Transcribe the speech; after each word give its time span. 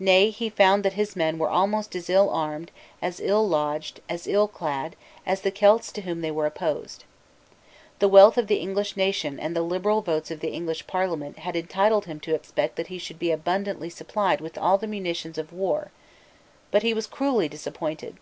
Nay, 0.00 0.30
he 0.30 0.50
found 0.50 0.84
that 0.84 0.94
his 0.94 1.14
men 1.14 1.38
were 1.38 1.48
almost 1.48 1.94
as 1.94 2.10
ill 2.10 2.28
armed, 2.28 2.72
as 3.00 3.20
ill 3.20 3.46
lodged, 3.48 4.00
as 4.08 4.26
ill 4.26 4.48
clad, 4.48 4.96
as 5.24 5.42
the 5.42 5.52
Celts 5.52 5.92
to 5.92 6.00
whom 6.00 6.22
they 6.22 6.30
were 6.32 6.44
opposed. 6.44 7.04
The 8.00 8.08
wealth 8.08 8.36
of 8.36 8.48
the 8.48 8.56
English 8.56 8.96
nation 8.96 9.38
and 9.38 9.54
the 9.54 9.62
liberal 9.62 10.00
votes 10.02 10.32
of 10.32 10.40
the 10.40 10.50
English 10.50 10.88
parliament 10.88 11.38
had 11.38 11.54
entitled 11.54 12.06
him 12.06 12.18
to 12.18 12.34
expect 12.34 12.74
that 12.74 12.88
he 12.88 12.98
should 12.98 13.20
be 13.20 13.30
abundantly 13.30 13.90
supplied 13.90 14.40
with 14.40 14.58
all 14.58 14.76
the 14.76 14.88
munitions 14.88 15.38
of 15.38 15.52
war. 15.52 15.92
But 16.72 16.82
he 16.82 16.92
was 16.92 17.06
cruelly 17.06 17.48
disappointed. 17.48 18.16